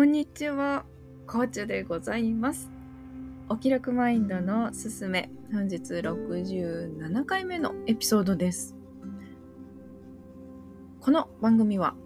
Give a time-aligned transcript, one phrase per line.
[0.00, 0.86] こんにちは、
[1.26, 2.70] コーチでございます。
[3.50, 8.74] お気楽マインドのすすめ、本日67回目のエピソードです。
[11.02, 11.96] この番組は、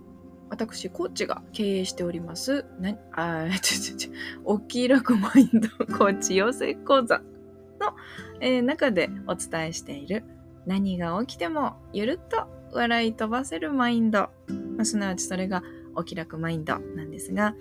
[0.50, 4.10] 私、コーチが経営しております、な、あ、ちょちょちょ、
[4.44, 7.94] お気楽マインドコーチ養成講座の、
[8.40, 10.24] えー中でお伝えしている、
[10.66, 15.62] 何が起きてもゆるっと笑い飛ばせるマインド、まあすなわちそれが
[15.94, 17.54] お気楽マインドなんですが、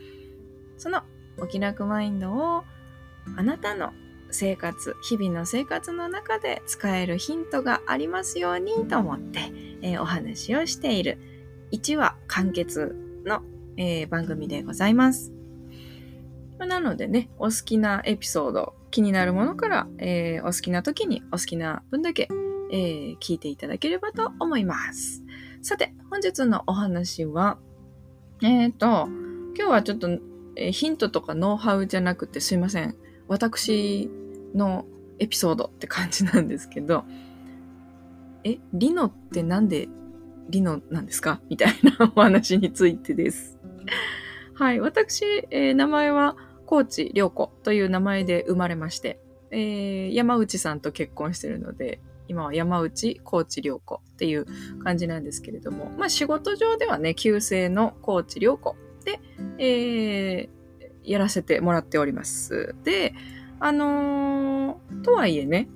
[0.78, 1.02] その
[1.38, 2.64] お気楽マインドを
[3.38, 3.94] あなたの
[4.34, 9.40] 生活、日々の生活の中で使えるヒントがありますようにと思って、
[9.82, 11.20] えーお話をしている
[11.72, 13.42] 1話完結の、
[13.78, 15.32] えー番組でございます。
[16.60, 22.28] なのでね、お好きなエピソード、気になるものから、えーお好きな時にお好きな分だけ、
[22.72, 25.24] えー聞いていただければと思います。
[25.62, 27.58] さて、本日のお話は、
[28.42, 29.08] えっ、と、
[29.56, 30.10] 今日はちょっと、
[30.56, 32.96] えーヒントとかノウハウじゃなくてすいません。
[33.28, 34.10] 私
[34.54, 34.86] の
[35.20, 37.06] エピソードって感じなんですけど、
[38.44, 39.88] え、リノってなんで
[40.50, 41.42] リノなんですか？
[41.50, 43.58] みたいなお話についてです。
[44.56, 49.20] はい、私、えー名前は高知涼子という名前で生まれまして、
[49.52, 54.46] えー山内さんと結婚してるので、今は山内高知涼子っていう
[54.84, 58.76] 感じなんですけれども、まあ仕事上ではね、旧姓の高知涼子、
[59.60, 60.64] えー
[61.06, 62.76] やらせてもらっております。
[62.86, 63.14] で、
[63.60, 65.68] あのーとはいえね、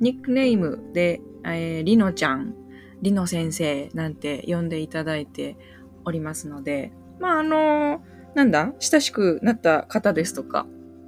[0.00, 2.54] ニックネームで、えー、りのちゃん、
[3.00, 5.56] りの先生なんて呼んでいただいて
[6.04, 8.00] おりますので、まああのー
[8.34, 10.66] なんだ、親しくなった方ですとか、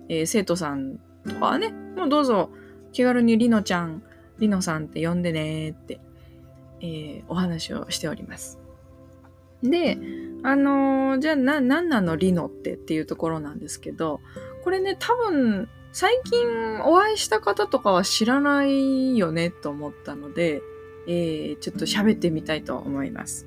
[0.09, 2.51] えー生徒さんとかはね、もうどうぞ
[2.93, 4.05] 気軽にりのちゃん、
[4.39, 6.01] りのさんって呼んでねって、
[6.81, 8.61] えーお話をしております。
[9.63, 9.99] で、
[10.43, 14.21] あのーじゃあな、なんなのリノってっていうところなんですけど、
[14.63, 20.63] これね、多分、最近お会いした方とかは知らないよねと思ったので、
[21.07, 23.47] えーちょっと喋ってみたいと思います。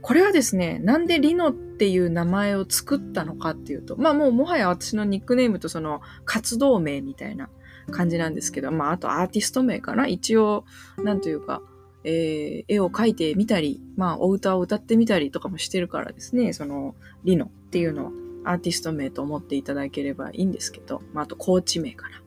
[0.00, 7.50] これはですね、なんでリノっていう名前を作ったのかっていうと、まあもうもはや私のニックネームとその活動名みたいな
[7.90, 10.64] 感じなんですけど、まああとアーティスト名かな一応、
[11.02, 11.62] なんというか、
[12.04, 16.94] えー絵を描いてみたり、まあお歌を歌ってみたりとかもしてるからですね、その
[17.24, 18.12] リノっていうのは
[18.44, 22.20] アーティスト名と思っていただければいいんですけど、まああとコーチ名かな。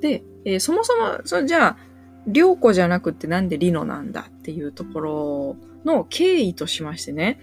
[0.00, 1.76] で、えーそもそも、そじゃあ、
[2.26, 7.40] りょうこじゃなくてなんでリノなんだっていうところの経緯としましてね、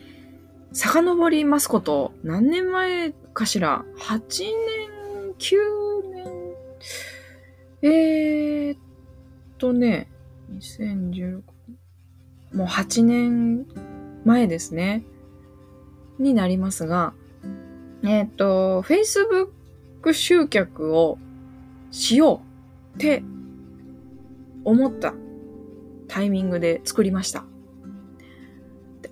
[0.71, 5.55] 遡りますこと、何年前かしら ?8 年、9
[6.11, 6.25] 年、
[7.81, 8.79] えーっ
[9.57, 10.09] とね、
[10.51, 11.41] 2016
[12.53, 13.65] もう8年
[14.23, 15.03] 前ですね。
[16.17, 17.13] になりますが、
[18.03, 21.17] えーっと、Facebook 集客を
[21.91, 22.41] しよ
[22.93, 23.23] うって
[24.63, 25.13] 思った
[26.07, 27.43] タイミングで作りました。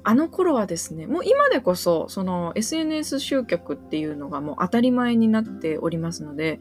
[0.06, 6.60] あの頃はですね、もう今でこそ、その SNS 集客っていうのがもう当たり前になっておりますので、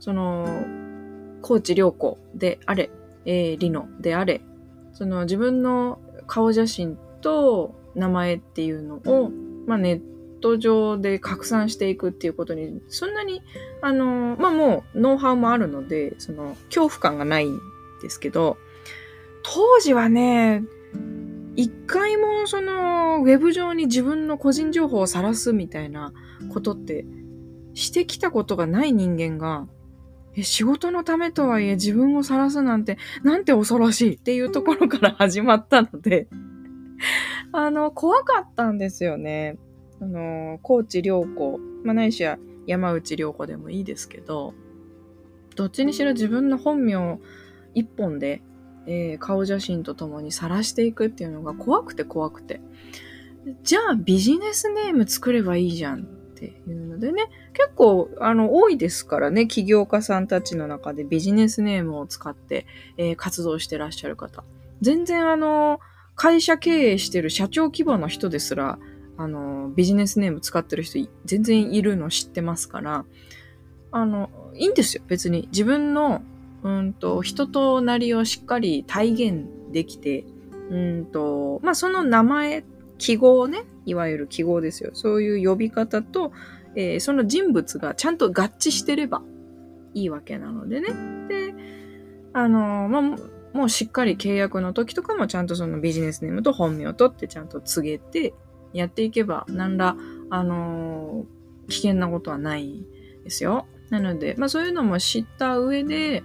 [0.00, 0.64] その、
[1.42, 2.90] 高知良子であれ、
[3.26, 4.42] えー、リノであれ、
[4.92, 9.30] その自分の顔写真と名前っていうのを、
[9.66, 10.00] まあ、ネッ
[10.40, 13.42] ト上で拡散していくっていうことに、そんなに、
[13.80, 17.58] あの、まあ、もうノウハウもあるので、その恐怖感がないん
[18.02, 18.58] ですけど、
[19.42, 20.64] 当時はね、
[21.56, 26.12] 一回もそのウェブ上に自分の個人情報を晒すみたいな
[26.52, 27.06] ことって
[27.74, 29.66] してきたことがない人間が、
[30.36, 36.28] え仕事のためとはいえ自分を晒すなんて、なんて恐ろしいっていうところから始まったので、
[37.52, 39.58] あの、怖かったんですよね。
[40.00, 44.54] あの、高知良子、まあ、ないしは山内良子でもいいですけど、
[45.56, 47.20] どっちにしろ自分の本名
[47.74, 48.42] 一本で、
[48.86, 52.60] えー顔写真とともに晒していくっていうのが怖くて怖くて。
[53.62, 62.66] じゃあビジネスネーム作ればいいじゃんっていうのでね、結構あの多いですからね、起業家さんたちの中でビジネスネームを使って、
[62.96, 64.44] えー活動してらっしゃる方。
[64.80, 65.80] 全然あの、
[66.16, 68.78] 会社経営してる社長規模の人ですら、
[69.16, 73.04] あの、ビジネスネーム使ってる人全然いるの知ってますから、
[73.92, 75.48] あの、いいんですよ、別に。
[75.52, 76.22] 自分の、
[76.64, 80.24] うんと、人となりをしっかり体現できて、
[80.70, 82.64] うんと、まあ、その名前、
[83.04, 84.90] 記号ね、いわゆる記号ですよ。
[84.94, 86.32] そういう呼び方と、
[86.74, 89.20] えーその人物がちゃんと合致してれば
[89.92, 90.88] いいわけなのでね。
[91.28, 91.54] で、
[92.32, 93.02] あの、まあ、
[93.56, 98.32] もうしっかり契約の時とかもちゃんとそのビジネスネームと本名とってちゃんと告げて
[98.72, 99.96] やっていけば、何ら、
[100.30, 102.84] あのー危険なことはない
[103.22, 103.66] ですよ。
[103.90, 106.22] なので、まあそういうのも知った上で、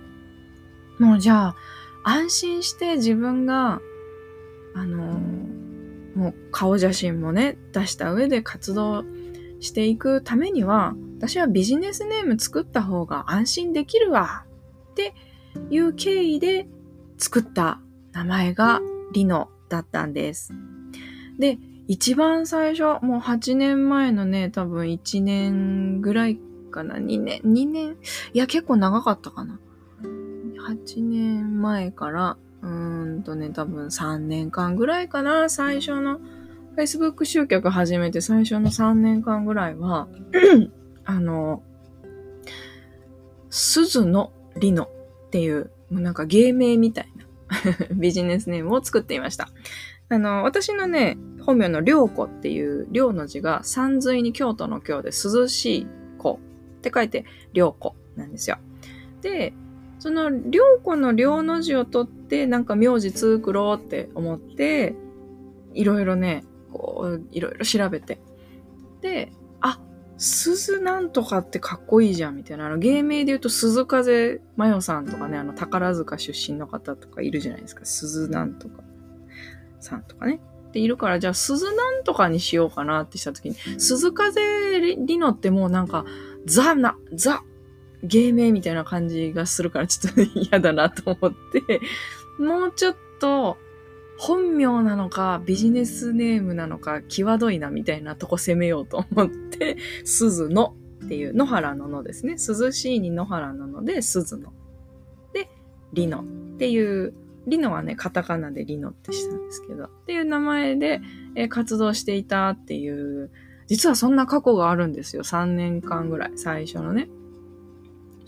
[0.98, 1.56] もうじゃあ、
[2.04, 3.82] 安心して自分が、
[4.76, 5.20] あの
[6.20, 9.06] もう顔写真もね、出した上で活動
[9.62, 14.46] していくためには、私はビジネスネーム作った方が安心できるわ
[14.92, 15.14] って
[15.70, 16.68] いう経緯で
[17.18, 17.80] 作った
[18.12, 18.82] 名前が
[19.14, 20.54] リノだったんです。
[21.38, 21.58] で、
[21.88, 26.38] 一番最初、もう8年前のね、多分1年ぐらい
[26.70, 27.96] かな、2年、2年、
[28.34, 29.58] いや結構長かったかな。
[30.68, 36.20] 8年前から、うーんとね、多分3年間ぐらいかな、最初の
[36.78, 40.08] Facebook 集客始めて最初の3年間ぐらいは、
[41.06, 41.64] あの、
[43.50, 44.90] 鈴のリノ
[45.28, 47.26] っていう、もうなんか芸名みたいな
[47.96, 49.50] ビジネスネームを作っていました。
[50.10, 56.40] あの、私のね、本名の良子っていう、良の字が山水に京都の京で涼しい子
[56.78, 58.58] って書いて良子なんですよ。
[59.22, 59.54] で、
[60.00, 64.96] その良子の良の字を取ってなんか名字作ろうって思って、
[65.74, 68.22] いろいろね、こう、いろいろ調べて。
[69.02, 69.32] で、
[69.62, 69.80] あ、
[70.18, 72.66] 鈴なんとかってかっこいいじゃんみたいな。
[72.66, 77.86] あの、芸名で言うと鈴風真代さんとかね、あの、宝塚出身の方とかいるじゃないですか。
[77.86, 78.84] 鈴なんとか
[79.80, 80.40] さんとかね。
[80.72, 84.40] でいるから、じゃあ鈴なんとかにしようかなってした時に、鈴風
[84.80, 86.06] リノってもうなんか、
[86.46, 87.44] ザな、ザ、
[88.04, 91.82] 芸名みたいな感じがするからちょっと嫌だなと思って、
[92.40, 93.58] もうちょっと、
[94.18, 100.76] 本名なのか、ビジネスネームなのか、際どいなみたいなとこ攻めようと思って、鈴の
[101.06, 102.34] っていう、野原ののですね。
[102.34, 104.52] 涼しいに野原なので、鈴の。
[105.34, 105.50] で、
[105.94, 106.26] リノ
[106.56, 107.14] っていう、
[107.48, 111.02] リノはね、カタカナでリノってしたんですけど、っていう名前で、
[111.36, 113.32] え活動していたっていう、
[113.68, 115.24] 実はそんな過去があるんですよ。
[115.24, 117.10] 3年間ぐらい、最初のね。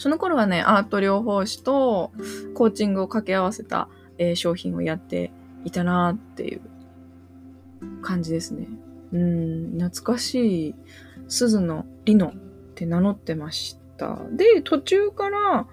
[0.01, 2.11] その頃はね、アート療法士と
[2.55, 3.87] コーチングを掛け合わせた、
[4.17, 5.31] えー、商品をやって
[5.63, 6.61] いたなっていう
[8.01, 8.67] 感じですね。
[9.13, 10.75] うん、懐かしい
[11.27, 12.33] 鈴のリノっ
[12.73, 14.17] て名乗ってました。
[14.31, 15.67] で、途中から、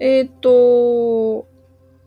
[0.00, 1.46] えっ、ー、と、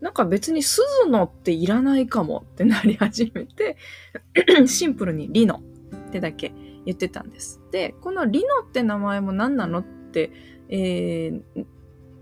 [0.02, 3.78] なんか別に鈴のっていらないかもってなり始めて、
[4.68, 5.62] シンプルにリノ
[6.08, 6.52] ってだけ
[6.84, 7.62] 言ってたんです。
[7.70, 10.30] で、このリノって名前も何なのって、
[10.74, 11.66] えー、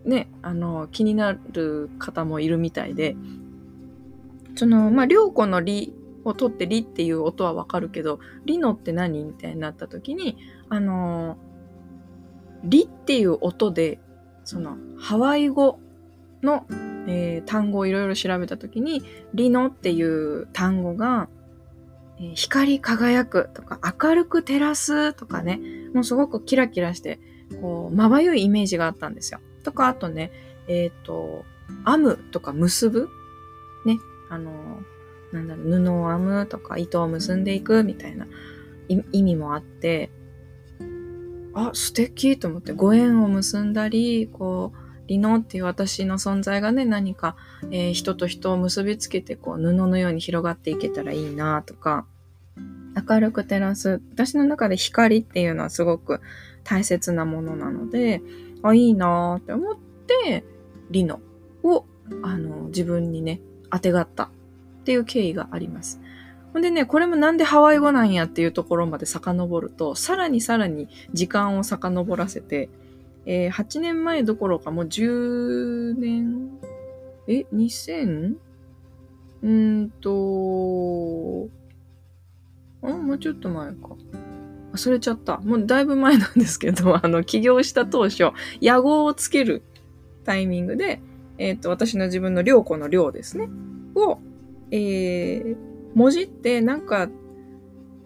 [0.04, 3.16] ね、あの、気になる方もいるみたいで、
[4.56, 5.94] その、まあ、良子のリ
[6.24, 10.36] を取ってリっていう音はわかるけど、リノって何みたいになった時に、
[10.68, 11.36] あの
[12.64, 14.00] リっていう音で、
[14.44, 15.78] その、ハワイ語
[16.42, 16.66] の、
[17.06, 21.28] えー、単語をいろいろ調べた時に、リノっていう単語が、
[22.18, 25.60] え、光り輝くとか、明るく照らすとかね、
[25.94, 27.20] もうすごくキラキラして、
[27.60, 29.40] こう、まばゆいイメージがあったんですよ。
[29.62, 30.30] とか、あとね、
[30.68, 31.44] えっ、ー、と、
[31.86, 33.08] 編むとか結ぶ？
[33.84, 33.98] ね、
[34.28, 34.82] あの、
[35.32, 38.26] なんだろう、布を編むとか、糸を結んでいくみたいな
[38.88, 40.10] 意味もあって、
[41.54, 47.36] あ、素敵と思って、ご縁を結んだり、こう、リノっていう私の存在がね、何か、
[47.72, 52.06] えー、人と人を結びつけて、こう、布のように広がっていけたらいいなとか、
[52.94, 54.00] 明るく照らす。
[54.12, 56.20] 私の中で光っていうのはすごく
[56.64, 58.22] 大切なものなので、
[58.62, 60.44] あ、いいなって思って、
[60.90, 61.20] リノ
[61.62, 61.84] を、
[62.22, 64.30] あの、自分にね、当てがったっ
[64.84, 66.00] ていう経緯があります。
[66.52, 72.68] ほんでね、これもなんでハワイ語なんやっていうところまで遡ると、さらにさらに時間を遡らせて、
[73.26, 76.50] えー、8年前どころかもう10年、
[77.28, 78.34] え、2000?
[79.42, 81.48] うんと、
[82.82, 83.96] あ、もうちょっと前か。
[84.72, 85.38] 忘れちゃった。
[85.38, 88.30] もうだいぶ前なんですけど、 あの、起業した当初、
[88.62, 89.62] 野号をつける
[90.24, 91.00] タイミングで、
[91.38, 93.48] えっ、ー、と、私の自分の良子の量ですね。
[93.94, 94.18] を、
[94.70, 95.56] えー、
[95.94, 97.08] 文字ってなんか、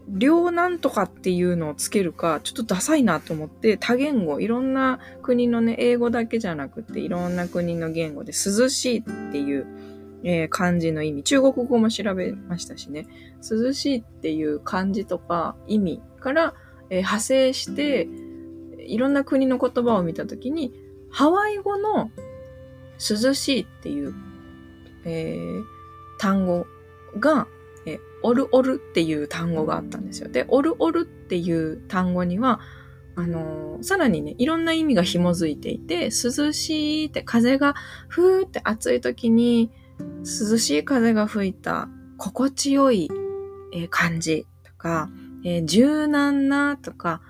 [0.08, 9.02] 量なんとかっていうのをつけるか、ちょっとダサいなと思って、多言語、いろんな国のね、英語だけじゃなくて、いろんな国の言語で涼しいっ
[9.32, 9.66] ていう、
[10.24, 13.06] えー、漢字の意味、中国語も調べましたしね、
[13.48, 16.54] 涼しいっていう漢字とか意味から、
[16.88, 18.08] えー、派生して、
[18.86, 20.72] いろんな国の言葉を見たときに、
[21.10, 22.10] ハワイ語の
[22.98, 24.14] 涼しいっていう、
[25.04, 25.64] えー、
[26.18, 26.66] 単語
[27.18, 27.46] が、
[27.86, 30.30] えオルオルっていう単語があったんですよ。
[30.30, 32.60] で、オルオルっていう単語には、
[33.14, 37.74] あのー、さらにね、いろんな意味が紐づいていて、涼しいって風が
[38.08, 43.10] ふーって暑い時に、涼しい風が吹いた心地よい、
[43.90, 45.10] 感じとか、
[45.44, 47.20] えー、柔軟なとか、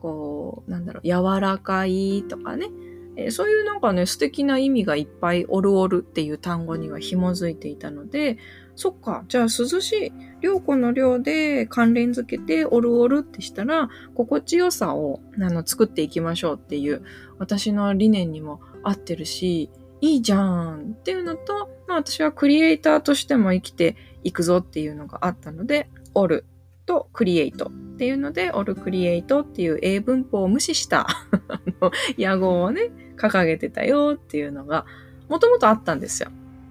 [0.00, 2.68] こう、なんだろう、柔らかいとかね、
[3.16, 8.38] えー、そういうなんかね、素敵な意味がいっぱいおるおるっていう単語には紐づいていたので、
[8.76, 17.02] そっか、じゃあ涼しい、良子の量で関連づけておるおるってしたら、心地よさをあの作っていきましょうっていう
[17.38, 19.70] 私の理念にも合ってるし、
[20.00, 26.44] いいじゃんっていうのと、まあ私はクリエイターとしても生きていくぞっていうのがあったので、おる
[26.86, 31.06] とクリエイトっていうので、オルクリエイトっていう英文法を無視した
[31.48, 34.86] あの野号をね、掲げてたよっていうのが、
[35.28, 36.30] もともとあったんですよ。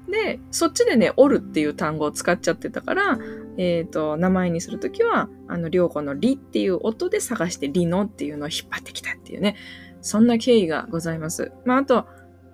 [0.09, 3.19] で、そっちでね、おるっていう単語を使っちゃってたから、
[3.57, 9.55] えっ、ー、と、名前にするときは、あの、両子のリっていう音で探してリノっていうのを引っ張ってきたっていうね、
[10.01, 11.51] そんな経緯がございます。
[11.65, 12.07] まあ、あと、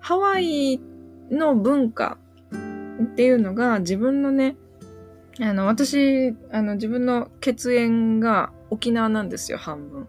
[0.06, 0.80] ハワイ
[1.32, 2.16] の文化
[3.02, 4.56] っていうのが自分のね、
[5.40, 10.06] あの、私、あの、自分の血縁が沖縄なんですよ、半分。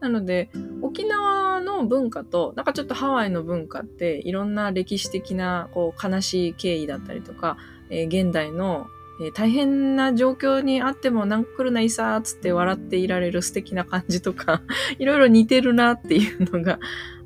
[0.00, 0.50] なので、
[0.82, 7.56] 沖縄の文化と、なんかちょっとハワイの文化って、いろんな歴史的な、こう、悲しい経緯だったりとか、
[7.88, 8.88] えー、現代の、
[9.22, 14.60] えー、大変な状況にあっても、なん来るないさーつって笑っていられる素敵な感じとか、
[15.00, 16.78] いろいろ似てるなっていうのが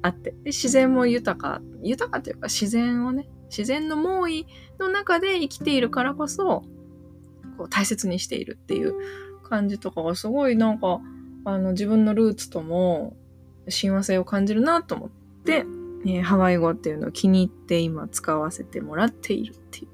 [0.02, 4.46] あってで、自然も豊か、豊かというか自然をね、自然の猛威
[4.78, 6.64] の中で生きているからこそ、
[7.56, 8.94] こう大切にしているっていう
[9.42, 11.00] 感じとかがすごいなんか、
[11.44, 13.16] あの自分のルーツとも
[13.68, 15.10] 親和性を感じるなと思っ
[15.44, 15.64] て、
[16.06, 19.88] えー、ハワイ語っていうのを気に入って今使わせてもらっているってい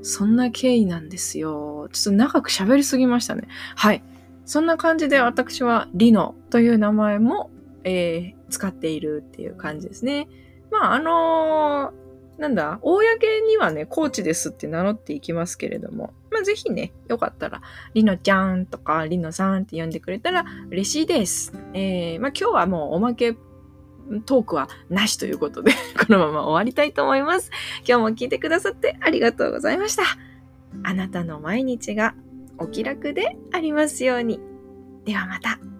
[0.00, 1.88] う、そんな経緯なんですよ。
[1.92, 3.48] ちょっと長く喋りすぎましたね。
[3.76, 4.02] はい。
[4.46, 7.50] そんな感じで私はリノという名前も、
[7.84, 10.28] えー、使っているっていう感じですね。
[10.70, 12.04] まあ、あのー
[12.38, 17.62] なんだ、公にはね、コーチですって名乗っていきますけれども、まあ、ぜひね、よかったら、
[17.94, 21.52] りのちゃんとか、りのさんって呼んでくれたら嬉しいです。
[21.74, 23.36] えー、まあ、今日はもうおまけ
[24.26, 27.50] トークはなしということで このまま終わりたいと思います。
[27.86, 30.02] 今日も聞いてくださってありがとうございました。
[30.82, 32.14] あなたの毎日が
[32.58, 34.40] お気楽でありますように。
[35.04, 35.73] ではまた。